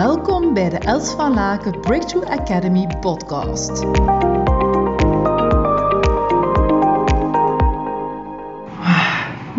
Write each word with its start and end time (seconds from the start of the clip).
Welkom 0.00 0.54
bij 0.54 0.68
de 0.68 0.78
Els 0.78 1.10
van 1.10 1.34
Laken 1.34 1.80
Breakthrough 1.80 2.30
Academy 2.30 2.86
podcast. 3.00 3.86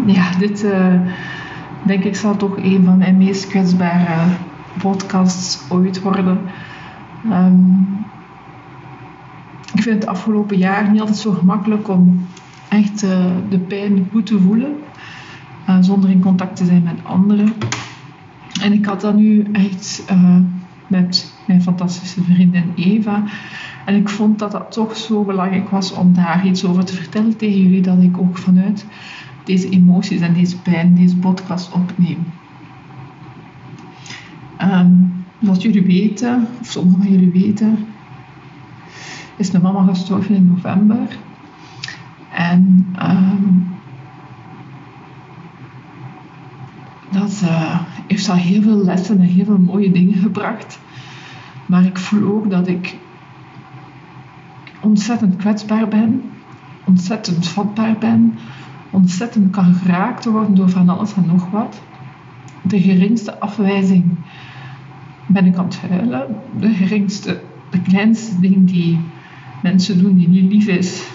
Ja, 0.06 0.38
dit 0.38 0.64
uh, 0.64 1.02
denk 1.84 2.04
ik 2.04 2.16
zal 2.16 2.36
toch 2.36 2.58
een 2.58 2.84
van 2.86 2.98
mijn 2.98 3.18
meest 3.18 3.48
kwetsbare 3.48 4.36
podcasts 4.80 5.70
ooit 5.70 6.02
worden. 6.02 6.40
Um, 7.26 8.06
ik 9.74 9.82
vind 9.82 9.96
het 9.96 10.06
afgelopen 10.06 10.58
jaar 10.58 10.92
niet 10.92 11.00
altijd 11.00 11.18
zo 11.18 11.32
gemakkelijk 11.32 11.88
om 11.88 12.28
echt 12.70 13.04
uh, 13.04 13.26
de 13.50 13.60
pijn 13.60 14.08
goed 14.12 14.26
te 14.26 14.40
voelen, 14.40 14.76
uh, 15.70 15.78
zonder 15.80 16.10
in 16.10 16.22
contact 16.22 16.56
te 16.56 16.66
zijn 16.66 16.84
met 16.84 17.00
anderen. 17.04 17.54
En 18.62 18.74
ik 18.74 18.86
had 18.86 19.02
dat 19.02 19.16
nu 19.16 19.44
echt 19.52 20.04
uh, 20.12 20.38
met 20.88 21.34
mijn 21.48 21.62
fantastische 21.62 22.24
vriendin 22.24 22.74
Eva. 22.76 23.24
En 23.86 23.96
ik 23.96 24.10
vond 24.10 24.40
dat 24.40 24.52
dat 24.52 24.72
toch 24.72 24.98
zo 24.98 25.24
belangrijk 25.24 25.70
was 25.70 25.94
om 25.94 26.14
daar 26.14 26.46
iets 26.46 26.66
over 26.66 26.86
te 26.86 26.96
vertellen 26.96 27.38
tegen 27.38 27.62
jullie, 27.62 27.82
dat 27.82 28.02
ik 28.02 28.18
ook 28.18 28.38
vanuit 28.38 28.86
deze 29.44 29.70
emoties 29.70 30.22
en 30.22 30.34
deze 30.34 30.62
pijn 30.62 30.96
deze 30.96 31.18
podcast 31.18 31.72
opneem. 31.72 32.26
Um, 34.62 35.14
zoals 35.42 35.64
jullie 35.64 35.84
weten, 35.84 36.48
of 36.60 36.68
sommigen 36.68 37.02
van 37.02 37.12
jullie 37.12 37.32
weten, 37.32 37.78
is 39.36 39.52
mijn 39.52 39.64
mama 39.64 39.84
gestorven 39.84 40.36
in 40.36 40.48
november. 40.48 41.18
En 42.34 42.86
um, 43.02 43.68
dat 47.12 47.42
uh, 47.44 47.80
heeft 48.12 48.30
al 48.30 48.36
heel 48.36 48.62
veel 48.62 48.84
lessen 48.84 49.20
en 49.20 49.26
heel 49.26 49.46
veel 49.46 49.58
mooie 49.58 49.92
dingen 49.92 50.18
gebracht. 50.18 50.80
Maar 51.66 51.86
ik 51.86 51.98
voel 51.98 52.34
ook 52.34 52.50
dat 52.50 52.68
ik 52.68 52.96
ontzettend 54.82 55.36
kwetsbaar 55.36 55.88
ben, 55.88 56.22
ontzettend 56.86 57.48
vatbaar 57.48 57.98
ben, 57.98 58.38
ontzettend 58.90 59.52
kan 59.52 59.74
geraakt 59.74 60.26
worden 60.26 60.56
door 60.56 60.70
van 60.70 60.90
alles 60.90 61.14
en 61.14 61.26
nog 61.26 61.50
wat. 61.50 61.82
De 62.62 62.82
geringste 62.82 63.40
afwijzing 63.40 64.06
ben 65.26 65.46
ik 65.46 65.58
aan 65.58 65.66
het 65.66 65.82
huilen. 65.90 66.36
De 66.60 66.70
geringste, 66.70 67.42
de 67.70 67.82
kleinste 67.82 68.40
ding 68.40 68.72
die 68.72 69.00
mensen 69.62 70.04
doen 70.04 70.18
die 70.18 70.30
niet 70.30 70.52
lief 70.52 70.68
is. 70.68 71.08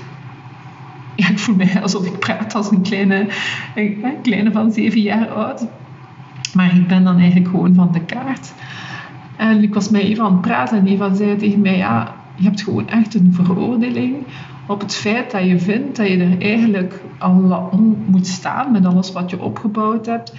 Ja, 1.16 1.28
ik 1.28 1.38
voel 1.38 1.56
mij 1.56 1.82
alsof 1.82 2.06
ik 2.06 2.18
praat 2.18 2.54
als 2.54 2.70
een 2.70 2.82
kleine, 2.82 3.26
een 3.74 4.20
kleine 4.22 4.52
van 4.52 4.72
zeven 4.72 5.00
jaar 5.00 5.28
oud. 5.28 5.66
Maar 6.54 6.76
ik 6.76 6.88
ben 6.88 7.04
dan 7.04 7.18
eigenlijk 7.18 7.48
gewoon 7.50 7.74
van 7.74 7.92
de 7.92 8.04
kaart. 8.04 8.52
En 9.36 9.62
ik 9.62 9.74
was 9.74 9.90
met 9.90 10.02
Eva 10.02 10.24
aan 10.24 10.32
het 10.32 10.40
praten 10.40 10.78
en 10.78 10.86
Eva 10.86 11.14
zei 11.14 11.36
tegen 11.36 11.60
mij, 11.60 11.76
ja, 11.76 12.14
je 12.36 12.44
hebt 12.44 12.62
gewoon 12.62 12.88
echt 12.88 13.14
een 13.14 13.32
veroordeling 13.32 14.16
op 14.66 14.80
het 14.80 14.94
feit 14.94 15.30
dat 15.30 15.44
je 15.44 15.58
vindt 15.58 15.96
dat 15.96 16.08
je 16.08 16.16
er 16.16 16.40
eigenlijk 16.40 17.00
al 17.18 17.68
om 17.72 18.04
moet 18.06 18.26
staan 18.26 18.72
met 18.72 18.86
alles 18.86 19.12
wat 19.12 19.30
je 19.30 19.40
opgebouwd 19.40 20.06
hebt. 20.06 20.34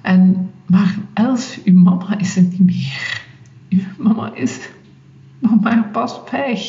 En, 0.00 0.50
maar 0.66 0.96
Els, 1.14 1.58
uw 1.64 1.80
mama 1.80 2.18
is 2.18 2.36
er 2.36 2.42
niet 2.42 2.66
meer. 2.66 3.22
Uw 3.68 3.80
mama 3.96 4.30
is 4.34 4.68
nog 5.38 5.60
maar 5.60 5.88
pas 5.92 6.20
weg. 6.30 6.60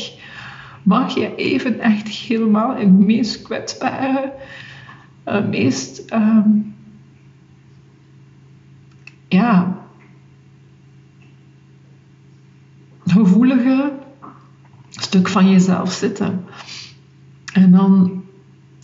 Mag 0.84 1.16
je 1.16 1.36
even 1.36 1.80
echt 1.80 2.08
helemaal 2.08 2.76
in 2.76 2.88
het 2.88 3.06
meest 3.06 3.42
kwetsbare, 3.42 4.34
uh, 5.28 5.48
meest 5.48 6.14
um, 6.14 6.76
ja, 9.30 9.78
gevoelige 13.06 13.92
stuk 14.90 15.28
van 15.28 15.50
jezelf 15.50 15.92
zitten. 15.92 16.44
En 17.54 17.72
dan 17.72 18.22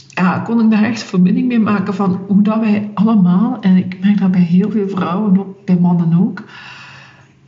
ja, 0.08 0.40
kon 0.40 0.62
ik 0.62 0.72
daar 0.72 0.84
echt 0.84 1.04
verbinding 1.04 1.48
mee 1.48 1.60
maken 1.60 1.94
van 1.94 2.20
hoe 2.28 2.42
dat 2.42 2.60
wij 2.60 2.92
allemaal, 2.94 3.60
en 3.62 3.78
ik 3.78 4.00
merk 4.00 4.20
dat 4.20 4.32
bij 4.32 4.42
heel 4.42 4.72
veel 4.72 4.90
vrouwen, 4.90 5.40
ook 5.40 5.66
bij 5.66 5.78
mannen 5.78 6.20
ook, 6.20 6.44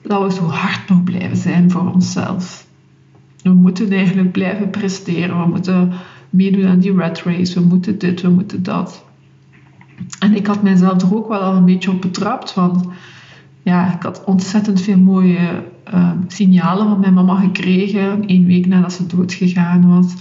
dat 0.02 0.24
we 0.24 0.32
zo 0.32 0.44
hard 0.44 0.90
nog 0.90 1.04
blijven 1.04 1.38
zijn 1.38 1.72
voor 1.72 1.94
onszelf. 1.94 2.68
We 3.42 3.50
moeten 3.50 3.92
eigenlijk 3.92 4.32
blijven 4.32 4.70
presteren, 4.70 5.42
we 5.42 5.48
moeten 5.48 5.92
meedoen 6.30 6.68
aan 6.68 6.80
die 6.80 6.94
rat 6.94 7.22
race, 7.22 7.60
we 7.60 7.66
moeten 7.66 7.98
dit, 8.00 8.22
we 8.22 8.30
moeten 8.30 8.64
dat. 8.64 9.06
En 10.20 10.36
ik 10.36 10.48
had 10.48 10.64
mijzelf 10.64 11.02
er 11.02 11.16
ook 11.16 11.28
wel 11.28 11.40
al 11.40 11.56
een 11.56 11.66
beetje 11.66 11.92
op 11.92 12.02
betrapt, 12.02 12.54
want 12.54 12.86
ja, 13.64 13.94
ik 13.94 14.04
had 14.04 14.24
ontzettend 14.24 14.82
veel 14.82 14.98
mooie 14.98 15.64
uh, 15.94 16.12
signalen 16.28 16.88
van 16.88 17.00
mijn 17.00 17.14
mama 17.14 17.40
gekregen. 17.40 18.24
Eén 18.26 18.46
week 18.46 18.68
nadat 18.68 18.94
ze 18.94 19.06
doodgegaan 19.06 19.90
was, 19.90 20.14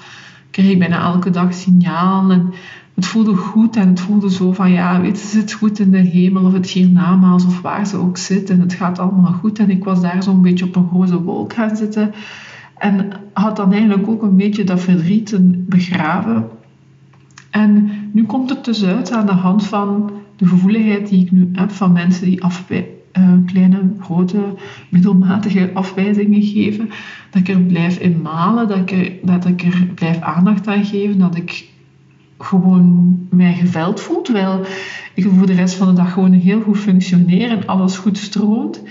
kreeg 0.51 0.71
ik 0.71 0.79
bijna 0.79 1.03
elke 1.03 1.31
dag 1.31 1.55
signaal. 1.55 2.31
En 2.31 2.53
het 2.95 3.07
voelde 3.07 3.35
goed 3.35 3.77
en 3.77 3.89
het 3.89 4.01
voelde 4.01 4.31
zo 4.31 4.53
van, 4.53 4.71
ja, 4.71 5.01
weet 5.01 5.19
ze 5.19 5.27
zit 5.27 5.53
goed 5.53 5.79
in 5.79 5.91
de 5.91 5.99
hemel 5.99 6.45
of 6.45 6.53
het 6.53 6.71
hiernamaals 6.71 7.47
of 7.47 7.61
waar 7.61 7.87
ze 7.87 7.97
ook 7.97 8.17
zit. 8.17 8.51
En 8.51 8.61
het 8.61 8.73
gaat 8.73 8.99
allemaal 8.99 9.33
goed. 9.33 9.59
En 9.59 9.71
ik 9.71 9.85
was 9.85 10.01
daar 10.01 10.23
zo'n 10.23 10.43
beetje 10.43 10.65
op 10.65 10.77
een 10.77 10.89
roze 10.93 11.23
wolk 11.23 11.53
gaan 11.53 11.77
zitten. 11.77 12.15
En 12.79 13.13
had 13.33 13.57
dan 13.57 13.73
eigenlijk 13.73 14.09
ook 14.09 14.23
een 14.23 14.37
beetje 14.37 14.65
dat 14.65 14.81
verdriet 14.81 15.37
begraven. 15.69 16.49
En 17.51 17.91
nu 18.17 18.25
komt 18.25 18.51
het 18.51 18.65
dus 18.65 18.85
uit 18.85 19.13
aan 19.13 19.27
de 19.27 19.33
hand 19.33 19.67
van 19.67 20.11
de 20.37 20.47
gevoeligheid 20.47 21.09
die 21.09 21.25
ik 21.25 21.31
nu 21.31 21.49
heb 21.53 21.71
van 21.71 21.93
mensen 21.93 22.25
die 22.25 22.41
uh, 22.43 23.33
kleine, 23.47 23.93
grote, 24.01 24.39
middelmatige 24.91 25.71
afwijzingen 25.75 26.43
geven. 26.43 26.91
Dat 27.31 27.41
ik 27.41 27.49
er 27.49 27.61
blijf 27.61 27.99
in 27.99 28.23
malen, 28.23 28.69
dat 28.69 28.79
ik 28.79 28.91
er, 28.93 29.13
dat 29.23 29.45
ik 29.45 29.63
er 29.63 29.87
blijf 29.95 30.21
aandacht 30.21 30.67
aan 30.67 30.85
geven, 30.85 31.19
dat 31.19 31.37
ik 31.37 31.69
gewoon 32.39 33.19
mij 33.31 33.55
geveld 33.55 34.01
voel, 34.01 34.23
terwijl 34.23 34.61
ik 35.15 35.29
voor 35.37 35.47
de 35.47 35.55
rest 35.55 35.75
van 35.75 35.89
de 35.89 35.95
dag 35.95 36.13
gewoon 36.13 36.33
heel 36.33 36.61
goed 36.61 36.79
functioneer 36.79 37.51
en 37.51 37.67
alles 37.67 37.97
goed 37.97 38.19
stroomt. 38.19 38.83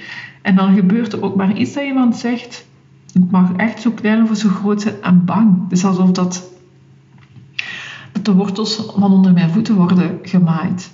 En 0.41 0.55
dan 0.55 0.75
gebeurt 0.75 1.13
er 1.13 1.23
ook 1.23 1.35
maar 1.35 1.57
iets 1.57 1.73
dat 1.73 1.83
iemand 1.83 2.15
zegt, 2.15 2.67
het 3.13 3.31
mag 3.31 3.53
echt 3.55 3.81
zo 3.81 3.91
klein 3.91 4.29
of 4.29 4.37
zo 4.37 4.49
groot 4.49 4.81
zijn 4.81 4.95
en 5.01 5.25
bang. 5.25 5.69
Dus 5.69 5.85
alsof 5.85 6.11
dat 6.11 6.53
de 8.21 8.33
wortels 8.33 8.75
van 8.75 9.11
onder 9.11 9.33
mijn 9.33 9.49
voeten 9.49 9.75
worden 9.75 10.19
gemaaid. 10.21 10.93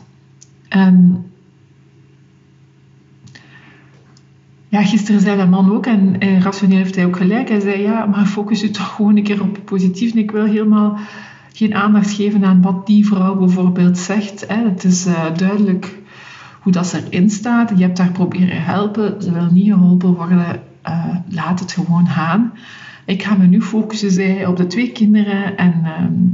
Ja, 4.71 4.83
gisteren 4.83 5.21
zei 5.21 5.37
dat 5.37 5.49
man 5.49 5.71
ook, 5.71 5.85
en, 5.85 6.19
en 6.19 6.41
rationeel 6.41 6.77
heeft 6.77 6.95
hij 6.95 7.05
ook 7.05 7.17
gelijk. 7.17 7.49
Hij 7.49 7.59
zei, 7.59 7.81
ja, 7.81 8.05
maar 8.05 8.25
focus 8.25 8.61
je 8.61 8.69
toch 8.69 8.95
gewoon 8.95 9.17
een 9.17 9.23
keer 9.23 9.41
op 9.41 9.55
het 9.55 9.65
positief. 9.65 10.11
En 10.11 10.17
ik 10.17 10.31
wil 10.31 10.45
helemaal 10.45 10.97
geen 11.53 11.75
aandacht 11.75 12.11
geven 12.11 12.45
aan 12.45 12.61
wat 12.61 12.87
die 12.87 13.05
vrouw 13.05 13.35
bijvoorbeeld 13.35 13.97
zegt. 13.97 14.47
Hè. 14.47 14.63
Het 14.63 14.83
is 14.83 15.07
uh, 15.07 15.25
duidelijk 15.35 15.99
hoe 16.61 16.71
dat 16.71 16.87
ze 16.87 17.03
erin 17.09 17.29
staat. 17.29 17.71
Je 17.75 17.83
hebt 17.83 17.97
haar 17.97 18.11
proberen 18.11 18.63
helpen. 18.63 19.21
Ze 19.21 19.31
wil 19.31 19.47
niet 19.51 19.71
geholpen 19.71 20.13
worden. 20.13 20.61
Uh, 20.87 21.15
laat 21.29 21.59
het 21.59 21.71
gewoon 21.71 22.07
gaan. 22.07 22.51
Ik 23.05 23.23
ga 23.23 23.35
me 23.35 23.45
nu 23.45 23.61
focussen, 23.61 24.11
zei 24.11 24.45
op 24.45 24.57
de 24.57 24.67
twee 24.67 24.91
kinderen. 24.91 25.57
En 25.57 25.73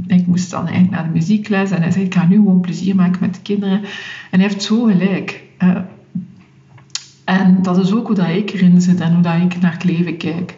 uh, 0.08 0.16
ik 0.18 0.26
moest 0.26 0.50
dan 0.50 0.66
eigenlijk 0.66 0.90
naar 0.90 1.04
de 1.04 1.18
muziekles. 1.18 1.70
En 1.70 1.82
hij 1.82 1.90
zei, 1.90 2.04
ik 2.04 2.14
ga 2.14 2.26
nu 2.26 2.36
gewoon 2.36 2.60
plezier 2.60 2.94
maken 2.94 3.20
met 3.20 3.34
de 3.34 3.40
kinderen. 3.42 3.80
En 4.30 4.40
hij 4.40 4.48
heeft 4.48 4.62
zo 4.62 4.84
gelijk. 4.84 5.42
En 7.24 7.62
dat 7.62 7.78
is 7.78 7.92
ook 7.92 8.06
hoe 8.06 8.16
dat 8.16 8.28
ik 8.28 8.50
erin 8.50 8.80
zit 8.80 9.00
en 9.00 9.12
hoe 9.12 9.22
dat 9.22 9.34
ik 9.34 9.60
naar 9.60 9.72
het 9.72 9.84
leven 9.84 10.16
kijk. 10.16 10.56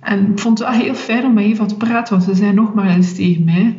En 0.00 0.30
ik 0.30 0.38
vond 0.38 0.58
het 0.58 0.68
heel 0.68 0.94
fijn 0.94 1.24
om 1.24 1.32
met 1.32 1.44
Eva 1.44 1.66
te 1.66 1.76
praten, 1.76 2.14
want 2.14 2.28
ze 2.28 2.34
zei 2.34 2.52
nog 2.52 2.74
maar 2.74 2.88
eens 2.88 3.14
tegen 3.14 3.44
mij. 3.44 3.74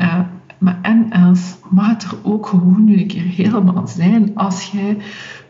Uh, 0.00 0.20
maar 0.58 0.78
en 0.82 1.10
Els, 1.10 1.56
mag 1.70 1.88
het 1.88 2.02
er 2.02 2.16
ook 2.22 2.46
gewoon 2.46 2.88
een 2.88 3.06
keer 3.06 3.22
helemaal 3.22 3.86
zijn 3.86 4.30
als 4.34 4.70
jij 4.72 4.96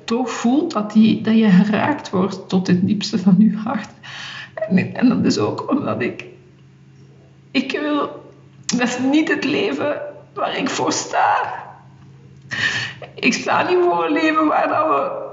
toch 0.04 0.30
voelt 0.30 0.72
dat, 0.72 0.92
die, 0.92 1.20
dat 1.20 1.38
je 1.38 1.48
geraakt 1.48 2.10
wordt 2.10 2.48
tot 2.48 2.66
het 2.66 2.86
diepste 2.86 3.18
van 3.18 3.34
je 3.38 3.56
hart. 3.56 3.90
En, 4.74 5.08
dat 5.08 5.24
is 5.24 5.38
ook 5.38 5.70
omdat 5.70 6.00
ik... 6.00 6.24
Ik 7.50 7.78
wil... 7.80 8.26
Dat 8.76 8.88
is 8.88 8.98
niet 8.98 9.28
het 9.28 9.44
leven 9.44 10.00
waar 10.34 10.56
ik 10.56 10.68
voor 10.68 10.92
sta. 10.92 11.54
Ik 13.14 13.34
sta 13.34 13.68
niet 13.68 13.78
voor 13.82 14.04
een 14.04 14.12
leven 14.12 14.46
waar 14.46 14.88
we 14.88 15.26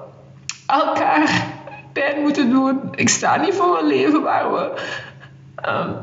elkaar 0.65 1.45
pijn 1.93 2.21
moeten 2.21 2.49
doen. 2.49 2.79
Ik 2.95 3.09
sta 3.09 3.35
niet 3.35 3.53
voor 3.53 3.79
een 3.79 3.87
leven 3.87 4.21
waar 4.21 4.53
we 4.53 4.81
um, 5.67 5.95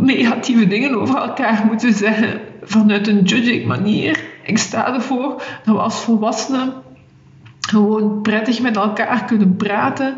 negatieve 0.00 0.66
dingen 0.66 1.00
over 1.00 1.16
elkaar 1.16 1.64
moeten 1.66 1.92
zeggen 1.92 2.40
vanuit 2.62 3.06
een 3.06 3.22
judging 3.22 3.66
manier. 3.66 4.24
Ik 4.42 4.58
sta 4.58 4.94
ervoor 4.94 5.42
dat 5.64 5.74
we 5.74 5.80
als 5.80 6.00
volwassenen 6.00 6.72
gewoon 7.60 8.22
prettig 8.22 8.60
met 8.60 8.76
elkaar 8.76 9.24
kunnen 9.24 9.56
praten. 9.56 10.16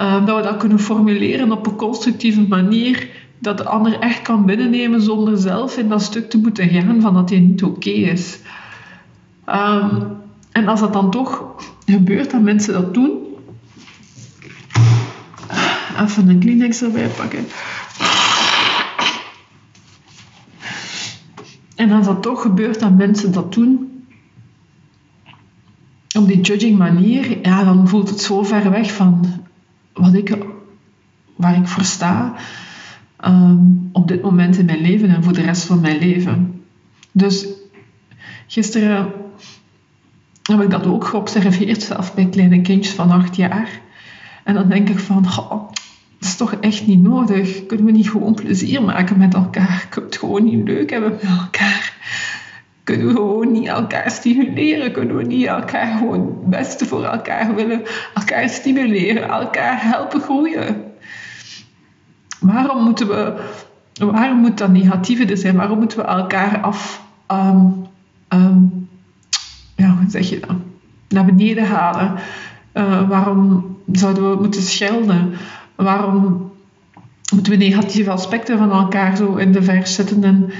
Um, 0.00 0.24
dat 0.24 0.36
we 0.36 0.42
dat 0.42 0.56
kunnen 0.56 0.78
formuleren 0.78 1.52
op 1.52 1.66
een 1.66 1.76
constructieve 1.76 2.40
manier. 2.48 3.08
Dat 3.38 3.58
de 3.58 3.64
ander 3.64 3.98
echt 3.98 4.22
kan 4.22 4.44
binnennemen 4.46 5.02
zonder 5.02 5.38
zelf 5.38 5.76
in 5.76 5.88
dat 5.88 6.02
stuk 6.02 6.30
te 6.30 6.38
moeten 6.38 6.68
gaan 6.68 7.00
van 7.00 7.14
dat 7.14 7.30
hij 7.30 7.38
niet 7.38 7.62
oké 7.62 7.90
is. 7.90 8.38
Um, 9.46 10.16
en 10.52 10.68
als 10.68 10.80
dat 10.80 10.92
dan 10.92 11.10
toch 11.10 11.54
gebeurt 11.86 12.30
dat 12.30 12.40
mensen 12.40 12.72
dat 12.72 12.94
doen, 12.94 13.18
even 16.00 16.28
een 16.28 16.38
Kleenex 16.38 16.82
erbij 16.82 17.08
pakken. 17.08 17.46
En 21.76 21.90
als 21.90 22.06
dat 22.06 22.22
toch 22.22 22.42
gebeurt 22.42 22.80
dat 22.80 22.96
mensen 22.96 23.32
dat 23.32 23.54
doen, 23.54 24.04
op 26.16 26.26
die 26.26 26.40
judging 26.40 26.78
manier, 26.78 27.38
ja, 27.42 27.64
dan 27.64 27.88
voelt 27.88 28.08
het 28.08 28.20
zo 28.20 28.42
ver 28.42 28.70
weg 28.70 28.92
van 28.92 29.42
wat 30.02 30.14
ik, 30.14 30.36
waar 31.36 31.56
ik 31.56 31.66
voor 31.66 31.84
sta 31.84 32.34
ehm, 33.16 33.58
op 33.92 34.08
dit 34.08 34.22
moment 34.22 34.58
in 34.58 34.64
mijn 34.64 34.80
leven 34.80 35.08
en 35.08 35.22
voor 35.22 35.32
de 35.32 35.42
rest 35.42 35.64
van 35.64 35.80
mijn 35.80 35.98
leven. 35.98 36.62
Dus 37.12 37.46
gisteren 38.46 39.12
heb 40.42 40.60
ik 40.60 40.70
dat 40.70 40.86
ook 40.86 41.04
geobserveerd, 41.04 41.82
zelf 41.82 42.14
bij 42.14 42.28
kleine 42.28 42.60
kindjes 42.60 42.94
van 42.94 43.10
acht 43.10 43.36
jaar. 43.36 43.80
En 44.44 44.54
dan 44.54 44.68
denk 44.68 44.88
ik 44.88 44.98
van, 44.98 45.22
dat 45.22 45.70
is 46.20 46.36
toch 46.36 46.52
echt 46.52 46.86
niet 46.86 47.02
nodig. 47.02 47.66
Kunnen 47.66 47.86
we 47.86 47.92
niet 47.92 48.10
gewoon 48.10 48.34
plezier 48.34 48.82
maken 48.82 49.18
met 49.18 49.34
elkaar? 49.34 49.86
Kunnen 49.88 50.10
we 50.10 50.16
het 50.16 50.24
gewoon 50.24 50.44
niet 50.44 50.68
leuk 50.68 50.90
hebben 50.90 51.10
met 51.10 51.22
elkaar? 51.22 51.91
Kunnen 52.84 53.06
we 53.06 53.12
gewoon 53.12 53.52
niet 53.52 53.66
elkaar 53.66 54.10
stimuleren? 54.10 54.92
Kunnen 54.92 55.16
we 55.16 55.22
niet 55.22 55.46
elkaar 55.46 55.96
gewoon 55.96 56.20
het 56.20 56.50
beste 56.50 56.86
voor 56.86 57.04
elkaar 57.04 57.54
willen? 57.54 57.82
Elkaar 58.14 58.48
stimuleren, 58.48 59.28
elkaar 59.28 59.82
helpen 59.82 60.20
groeien? 60.20 60.84
Waarom 62.40 62.82
moeten 62.82 63.08
we, 63.08 63.50
waarom 63.94 64.38
moet 64.38 64.58
dat 64.58 64.70
negatieve 64.70 65.24
er 65.24 65.36
zijn? 65.36 65.56
Waarom 65.56 65.78
moeten 65.78 65.98
we 65.98 66.04
elkaar 66.04 66.60
af, 66.60 67.02
um, 67.32 67.86
um, 68.28 68.88
ja, 69.76 69.88
hoe 69.88 70.10
zeg 70.10 70.28
je 70.28 70.40
dat? 70.40 70.56
Naar 71.08 71.24
beneden 71.24 71.66
halen? 71.66 72.14
Uh, 72.74 73.08
waarom 73.08 73.76
zouden 73.92 74.30
we 74.30 74.36
moeten 74.36 74.62
schelden? 74.62 75.32
Waarom 75.74 76.50
moeten 77.34 77.52
we 77.52 77.58
negatieve 77.58 78.10
aspecten 78.10 78.58
van 78.58 78.70
elkaar 78.72 79.16
zo 79.16 79.34
in 79.34 79.52
de 79.52 79.62
vers 79.62 79.94
zetten? 79.94 80.24
En 80.24 80.50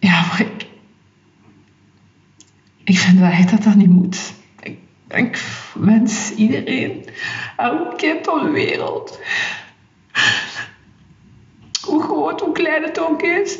ja, 0.00 0.38
ik, 0.38 0.66
ik 2.84 2.98
vind 2.98 3.20
dat 3.20 3.30
echt 3.30 3.50
dat 3.50 3.62
dat 3.62 3.74
niet 3.74 3.90
moet. 3.90 4.32
Ik, 4.60 4.78
ik 5.08 5.44
wens 5.74 6.30
iedereen, 6.30 7.04
elk 7.56 7.96
kind 7.98 8.28
op 8.28 8.40
de 8.40 8.50
wereld, 8.50 9.20
hoe 11.86 12.02
groot, 12.02 12.40
hoe 12.40 12.52
klein 12.52 12.82
het 12.82 12.98
ook 12.98 13.22
is, 13.22 13.58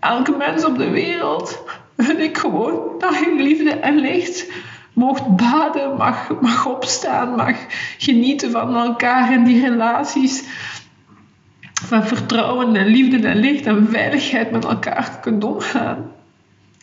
elke 0.00 0.36
mens 0.36 0.64
op 0.64 0.78
de 0.78 0.90
wereld, 0.90 1.62
wil 1.96 2.18
ik 2.18 2.38
gewoon 2.38 2.98
dat 2.98 3.18
je 3.18 3.34
liefde 3.36 3.70
en 3.70 3.94
licht 3.94 4.46
mocht 4.94 5.36
baden, 5.36 5.96
mag, 5.96 6.40
mag 6.40 6.66
opstaan, 6.66 7.34
mag 7.34 7.56
genieten 7.98 8.50
van 8.50 8.76
elkaar 8.76 9.30
en 9.30 9.44
die 9.44 9.60
relaties. 9.68 10.44
Van 11.84 12.06
vertrouwen 12.06 12.76
en 12.76 12.86
liefde 12.86 13.28
en 13.28 13.36
licht 13.36 13.66
en 13.66 13.88
veiligheid 13.90 14.50
met 14.50 14.64
elkaar 14.64 15.18
kunt 15.20 15.44
omgaan. 15.44 16.12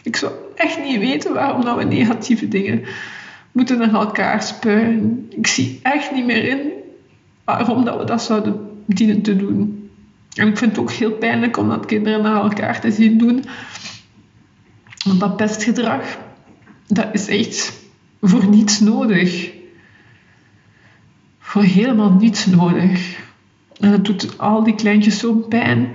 Ik 0.04 0.16
zou 0.16 0.32
echt 0.56 0.84
niet 0.84 1.00
weten 1.00 1.34
waarom 1.34 1.66
dat 1.66 1.78
we 1.78 1.84
negatieve 1.84 2.48
dingen 2.48 2.84
moeten 3.52 3.78
naar 3.78 3.94
elkaar 3.94 4.44
spuien. 4.44 5.26
Ik 5.30 5.48
zie 5.48 5.80
echt 5.84 6.12
niet 6.12 6.26
meer 6.26 6.44
in 6.44 6.60
waarom 7.44 7.86
dat 7.86 7.98
we 7.98 8.06
dat 8.06 8.22
zouden 8.22 8.70
dienen 8.86 9.22
te 9.22 9.36
doen. 9.36 9.90
En 10.34 10.48
ik 10.48 10.58
vind 10.58 10.72
het 10.72 10.80
ook 10.80 10.92
heel 10.92 11.12
pijnlijk 11.12 11.58
om 11.58 11.70
dat 11.70 11.86
kinderen 11.86 12.22
naar 12.22 12.42
elkaar 12.42 12.82
te 12.82 12.92
zien 12.92 13.18
doen. 13.18 13.44
Want 15.06 15.20
dat 15.20 15.36
pestgedrag, 15.36 16.18
dat 16.88 17.08
is 17.12 17.28
echt 17.28 17.80
voor 18.22 18.48
niets 18.48 18.80
nodig. 18.80 19.52
Voor 21.40 21.64
helemaal 21.64 22.12
niets 22.12 22.46
nodig. 22.46 23.20
En 23.82 23.92
dat 23.92 24.06
doet 24.06 24.38
al 24.38 24.64
die 24.64 24.76
kleintjes 24.76 25.20
zo'n 25.20 25.48
pijn. 25.48 25.90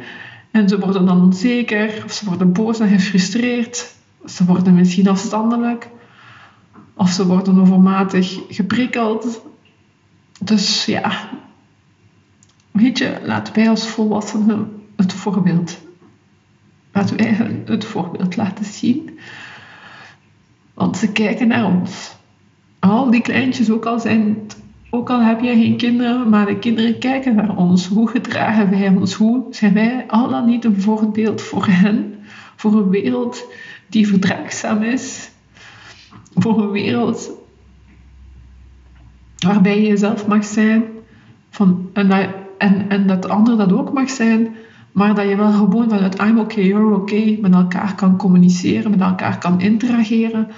En 0.51 0.69
ze 0.69 0.79
worden 0.79 1.07
dan 1.07 1.21
onzeker, 1.21 2.03
of 2.05 2.13
ze 2.13 2.25
worden 2.25 2.53
boos 2.53 2.81
en 2.81 2.89
gefrustreerd. 2.89 3.95
Ze 4.25 4.45
worden 4.45 4.75
misschien 4.75 5.09
afstandelijk. 5.09 5.89
Of 6.95 7.11
ze 7.11 7.27
worden 7.27 7.61
overmatig 7.61 8.39
geprikkeld. 8.49 9.43
Dus 10.41 10.85
ja, 10.85 11.29
weet 12.71 12.99
je, 12.99 13.21
laten 13.23 13.55
wij 13.55 13.69
als 13.69 13.89
volwassenen 13.89 14.83
het 14.97 15.13
voorbeeld, 15.13 15.79
laten 16.93 17.17
wij 17.17 17.63
het 17.65 17.85
voorbeeld 17.85 18.37
laten 18.37 18.65
zien. 18.65 19.19
Want 20.75 20.97
ze 20.97 21.13
kijken 21.13 21.49
naar 21.49 21.65
ons 21.65 22.17
al 22.79 23.11
die 23.11 23.21
kleintjes, 23.21 23.71
ook 23.71 23.87
al, 23.87 24.01
zijn, 24.01 24.37
ook 24.91 25.11
al 25.11 25.21
heb 25.21 25.41
je 25.41 25.55
geen 25.55 25.77
kinderen, 25.77 26.29
maar 26.29 26.47
de 26.47 26.59
kinderen 26.59 26.99
kijken 26.99 27.35
naar 27.35 27.57
ons. 27.57 27.87
Hoe 27.87 28.09
gedragen 28.09 28.71
wij 28.71 28.89
ons? 28.89 29.15
Hoe 29.15 29.47
zijn 29.51 29.75
wij 29.75 30.05
al 30.09 30.29
dan 30.29 30.47
niet 30.47 30.65
een 30.65 30.81
voorbeeld 30.81 31.43
voor 31.43 31.67
hen? 31.67 32.15
Voor 32.57 32.73
een 32.73 32.89
wereld 32.89 33.45
die 33.87 34.09
verdraagzaam 34.09 34.83
is. 34.83 35.31
Voor 36.35 36.63
een 36.63 36.71
wereld 36.71 37.31
waarbij 39.39 39.81
je 39.81 39.87
jezelf 39.87 40.27
mag 40.27 40.45
zijn. 40.45 40.85
Van, 41.51 41.91
en, 41.93 42.09
dat, 42.09 42.29
en, 42.59 42.89
en 42.89 43.07
dat 43.07 43.23
de 43.23 43.29
ander 43.29 43.57
dat 43.57 43.73
ook 43.73 43.93
mag 43.93 44.11
zijn. 44.11 44.55
Maar 44.93 45.15
dat 45.15 45.29
je 45.29 45.37
wel 45.37 45.53
gewoon 45.53 45.89
vanuit 45.89 46.21
I'm 46.21 46.39
okay, 46.39 46.65
you're 46.65 46.95
okay 46.95 47.39
met 47.41 47.55
elkaar 47.55 47.95
kan 47.95 48.17
communiceren, 48.17 48.91
met 48.91 49.01
elkaar 49.01 49.39
kan 49.39 49.61
interageren 49.61 50.49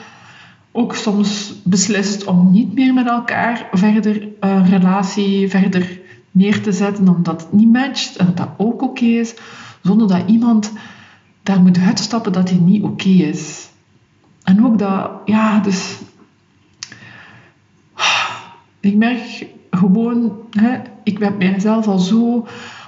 ook 0.79 0.95
soms 0.95 1.55
beslist 1.65 2.25
om 2.25 2.51
niet 2.51 2.75
meer 2.75 2.95
met 2.95 3.07
elkaar 3.07 3.69
verder 3.73 4.29
een 4.41 4.67
relatie 4.67 5.49
verder 5.49 6.01
neer 6.31 6.63
te 6.63 6.73
zetten 6.73 7.09
omdat 7.09 7.41
het 7.41 7.53
niet 7.53 7.73
matcht 7.73 8.17
en 8.17 8.27
dat 8.27 8.37
dat 8.37 8.49
ook 8.57 8.83
oké 8.83 9.05
is, 9.05 9.35
zonder 9.83 10.09
dat 10.09 10.23
iemand 10.27 10.73
daar 11.43 11.61
moet 11.61 11.79
uitstappen 11.79 12.33
dat 12.33 12.51
hij 12.51 12.59
niet 12.59 12.83
oké 12.83 13.09
is. 13.09 13.69
En 14.43 14.65
ook 14.65 14.79
dat, 14.79 15.11
ja, 15.25 15.61
dus 15.61 15.99
ik 18.81 18.95
merk 18.95 19.47
gewoon, 19.71 20.33
hè, 20.51 20.79
ik 21.03 21.19
heb 21.19 21.39
mijzelf 21.39 21.87
al 21.87 21.99
zo 21.99 22.47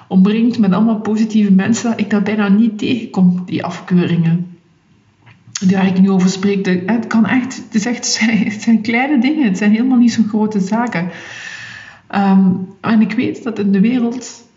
omringd 0.09 0.59
met 0.59 0.73
allemaal 0.73 1.01
positieve 1.01 1.53
mensen 1.53 1.91
dat 1.91 2.01
ik 2.01 2.11
dat 2.11 2.25
bijna 2.25 2.49
niet 2.49 2.79
tegenkom, 2.79 3.43
die 3.47 3.65
afkeuringen 3.65 4.50
waar 5.69 5.87
ik 5.87 6.01
nu 6.01 6.11
over 6.11 6.31
spreek, 6.31 6.67
het 6.87 7.07
kan 7.07 7.27
echt, 7.27 7.63
het, 7.71 7.75
is 7.75 8.19
het 8.21 8.63
zijn 8.63 8.81
kleine 8.81 9.21
dingen, 9.21 9.45
het 9.45 9.59
zijn 9.59 9.71
helemaal 9.71 9.99
niet 9.99 10.13
zo'n 10.13 10.29
grote 10.29 10.61
zaken. 10.61 11.11
Ehm, 12.07 12.49
en 12.81 13.01
ik 13.01 13.13
weet 13.13 13.43
dat 13.43 13.59
in 13.59 13.73
de 13.73 13.81
wereld 13.81 14.49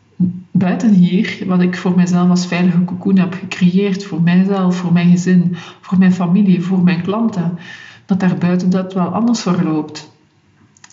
buiten 0.51 0.93
hier, 0.93 1.43
wat 1.45 1.61
ik 1.61 1.77
voor 1.77 1.95
mezelf 1.95 2.29
als 2.29 2.47
veilige 2.47 2.85
cocoon 2.85 3.17
heb 3.17 3.33
gecreëerd, 3.33 4.03
voor 4.03 4.21
mijzelf, 4.21 4.75
voor 4.75 4.93
mijn 4.93 5.09
gezin, 5.09 5.55
voor 5.81 5.97
mijn 5.97 6.13
familie, 6.13 6.61
voor 6.61 6.83
mijn 6.83 7.01
klanten, 7.01 7.57
dat 8.05 8.19
daar 8.19 8.37
buiten 8.37 8.69
dat 8.69 8.93
wel 8.93 9.07
anders 9.07 9.41
verloopt. 9.41 10.11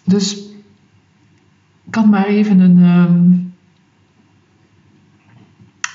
Dus 0.05 0.37
ik 1.85 1.91
kan 1.91 2.09
maar 2.09 2.27
even 2.27 2.61
een, 2.61 2.83
ehm, 2.83 3.31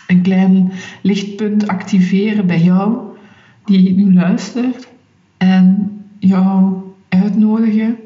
een 0.07 0.21
klein 0.21 0.71
lichtpunt 1.01 1.67
activeren 1.67 2.47
bij 2.47 2.61
jou 2.61 3.04
die 3.65 3.93
nu 3.93 4.13
luistert 4.13 4.87
en 5.37 5.91
jou 6.19 6.81
uitnodigen 7.09 7.97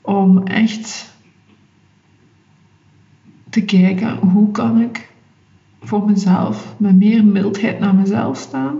om 0.00 0.46
echt 0.46 1.14
te 3.50 3.64
kijken 3.64 4.16
hoe 4.16 4.50
kan 4.50 4.80
ik 4.80 5.08
voor 5.80 6.04
mezelf 6.04 6.74
met 6.78 6.96
meer 6.96 7.24
mildheid 7.24 7.78
naar 7.78 7.94
mezelf 7.94 8.38
staan, 8.38 8.76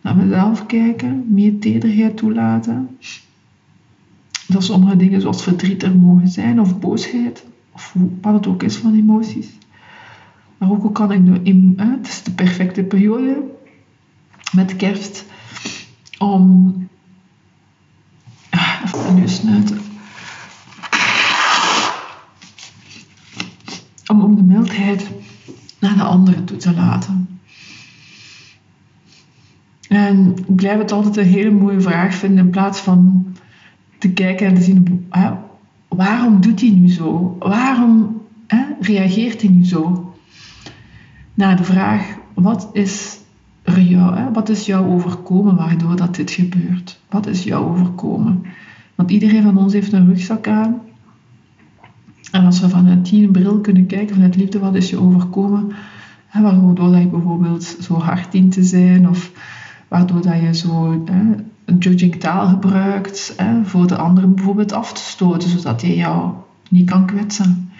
naar 0.00 0.16
mezelf 0.16 0.66
kijken, 0.66 1.24
meer 1.28 1.58
tederheid 1.58 2.16
toelaten. 2.16 2.96
Dat 4.46 4.64
sommige 4.64 4.96
dingen 4.96 5.20
zoals 5.20 5.42
verdriet 5.42 5.82
er 5.82 5.96
mogen 5.96 6.28
zijn 6.28 6.60
of 6.60 6.78
boosheid 6.78 7.44
of 7.72 7.94
wat 8.20 8.34
het 8.34 8.46
ook 8.46 8.62
is 8.62 8.76
van 8.76 8.94
emoties. 8.94 9.48
Maar 10.58 10.70
ook 10.70 10.82
hoe 10.82 10.92
kan 10.92 11.12
ik 11.12 11.20
nu, 11.20 11.32
het 11.76 12.06
is 12.06 12.22
de 12.22 12.30
perfecte 12.30 12.82
periode 12.82 13.42
met 14.52 14.76
kerst 14.76 15.24
om 16.18 16.74
ah, 18.50 18.80
even 18.84 19.14
nu 19.14 19.28
snuiten. 19.28 19.80
Om, 24.06 24.20
om 24.20 24.36
de 24.36 24.42
mildheid 24.42 25.10
naar 25.78 25.96
de 25.96 26.02
anderen 26.02 26.44
toe 26.44 26.56
te 26.56 26.74
laten. 26.74 27.40
En 29.88 30.36
ik 30.36 30.56
blijf 30.56 30.78
het 30.78 30.92
altijd 30.92 31.16
een 31.16 31.32
hele 31.32 31.50
mooie 31.50 31.80
vraag 31.80 32.14
vinden 32.14 32.44
in 32.44 32.50
plaats 32.50 32.80
van 32.80 33.26
te 33.98 34.10
kijken 34.10 34.46
en 34.46 34.54
te 34.54 34.62
zien 34.62 35.06
hè, 35.10 35.30
waarom 35.88 36.40
doet 36.40 36.60
hij 36.60 36.70
nu 36.70 36.88
zo? 36.88 37.36
Waarom 37.38 38.22
hè, 38.46 38.64
reageert 38.80 39.42
hij 39.42 39.50
nu 39.50 39.64
zo? 39.64 40.12
Naar 41.34 41.56
de 41.56 41.64
vraag 41.64 42.16
wat 42.34 42.68
is 42.72 43.18
jou, 43.82 44.16
hè? 44.16 44.32
wat 44.32 44.48
is 44.48 44.66
jou 44.66 44.88
overkomen 44.90 45.56
waardoor 45.56 45.96
dat 45.96 46.14
dit 46.14 46.30
gebeurt? 46.30 47.00
Wat 47.10 47.26
is 47.26 47.44
jou 47.44 47.66
overkomen? 47.66 48.42
Want 48.94 49.10
iedereen 49.10 49.42
van 49.42 49.56
ons 49.56 49.72
heeft 49.72 49.92
een 49.92 50.08
rugzak 50.08 50.48
aan. 50.48 50.80
En 52.30 52.44
als 52.44 52.60
we 52.60 52.68
vanuit 52.68 53.10
die 53.10 53.28
bril 53.28 53.60
kunnen 53.60 53.86
kijken, 53.86 54.14
vanuit 54.14 54.36
liefde, 54.36 54.58
wat 54.58 54.74
is 54.74 54.90
je 54.90 55.00
overkomen? 55.00 55.72
Hè, 56.26 56.42
waardoor 56.42 56.90
dat 56.90 57.00
je 57.00 57.06
bijvoorbeeld 57.06 57.76
zo 57.80 57.94
hard 57.94 58.32
dient 58.32 58.52
te 58.52 58.62
zijn, 58.62 59.08
of 59.08 59.32
waardoor 59.88 60.22
dat 60.22 60.40
je 60.40 60.54
zo 60.54 61.02
hè, 61.04 61.34
een 61.64 61.78
judging 61.78 62.14
taal 62.14 62.48
gebruikt, 62.48 63.34
hè, 63.36 63.64
voor 63.64 63.86
de 63.86 63.96
anderen 63.96 64.34
bijvoorbeeld 64.34 64.72
af 64.72 64.92
te 64.92 65.00
stoten, 65.00 65.50
zodat 65.50 65.82
hij 65.82 65.96
jou 65.96 66.32
niet 66.70 66.90
kan 66.90 67.06
kwetsen. 67.06 67.70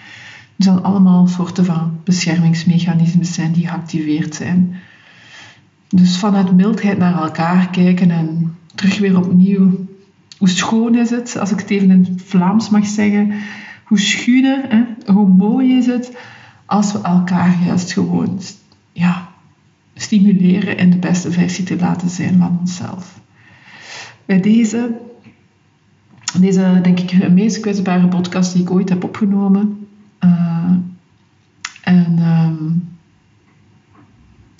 Het 0.55 0.67
zijn 0.67 0.83
allemaal 0.83 1.27
soorten 1.27 1.65
van 1.65 1.99
beschermingsmechanismes 2.03 3.33
zijn 3.33 3.51
die 3.51 3.67
geactiveerd 3.67 4.35
zijn. 4.35 4.75
Dus 5.89 6.17
vanuit 6.17 6.55
mildheid 6.55 6.97
naar 6.97 7.21
elkaar 7.21 7.69
kijken 7.69 8.11
en 8.11 8.55
terug 8.75 8.99
weer 8.99 9.17
opnieuw. 9.17 9.87
Hoe 10.37 10.49
schoon 10.49 10.95
is 10.95 11.09
het, 11.09 11.37
als 11.37 11.51
ik 11.51 11.59
het 11.59 11.69
even 11.69 11.91
in 11.91 12.19
Vlaams 12.25 12.69
mag 12.69 12.85
zeggen, 12.85 13.33
hoe 13.83 13.99
schuiner, 13.99 14.65
hè, 14.69 15.13
hoe 15.13 15.27
mooi 15.27 15.77
is 15.77 15.85
het 15.85 16.17
als 16.69 16.91
we 16.91 17.01
elkaar 17.01 17.57
juist 17.65 17.93
gewoon 17.93 18.39
ja, 18.91 19.29
stimuleren 19.95 20.77
en 20.77 20.89
de 20.89 20.97
beste 20.97 21.31
versie 21.31 21.63
te 21.63 21.75
laten 21.75 22.09
zijn 22.09 22.37
van 22.37 22.57
onszelf. 22.59 23.19
Bij 24.25 24.41
deze, 24.41 24.97
deze 26.39 26.79
denk 26.83 26.99
ik, 26.99 27.19
de 27.21 27.29
meest 27.29 27.59
kwetsbare 27.59 28.07
podcast 28.07 28.53
die 28.53 28.61
ik 28.61 28.71
ooit 28.71 28.89
heb 28.89 29.03
opgenomen. 29.03 29.87
Uh, 30.23 30.71
en 31.83 32.17
ik 32.17 32.88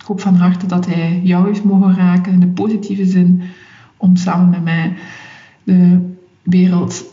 hoop 0.10 0.22
van 0.22 0.36
harte 0.36 0.66
dat 0.66 0.86
hij 0.86 1.22
jou 1.24 1.48
heeft 1.48 1.64
mogen 1.64 1.96
raken 1.96 2.32
in 2.34 2.40
de 2.40 2.48
positieve 2.48 3.06
zin 3.06 3.42
om 3.98 4.16
samen 4.16 4.50
met 4.50 4.64
mij 4.64 4.94
de 5.64 6.14
wereld 6.44 7.04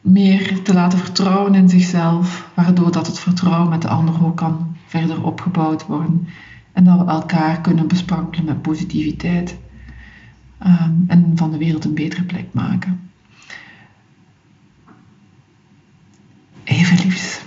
meer 0.00 0.62
te 0.62 0.74
laten 0.74 0.98
vertrouwen 0.98 1.54
in 1.54 1.68
zichzelf, 1.68 2.50
waardoor 2.54 2.92
dat 2.92 3.06
het 3.06 3.18
vertrouwen 3.18 3.68
met 3.68 3.82
de 3.82 3.88
ander 3.88 4.24
ook 4.24 4.36
kan 4.36 4.76
verder 4.86 5.24
opgebouwd 5.24 5.86
worden 5.86 6.28
en 6.72 6.84
dat 6.84 6.98
we 6.98 7.04
elkaar 7.04 7.60
kunnen 7.60 7.88
besprankelen 7.88 8.44
met 8.44 8.62
positiviteit 8.62 9.58
um, 10.66 11.04
en 11.06 11.32
van 11.34 11.50
de 11.50 11.58
wereld 11.58 11.84
een 11.84 11.94
betere 11.94 12.22
plek 12.22 12.46
maken. 12.52 13.00
Even 16.64 16.96
liefs. 16.96 17.46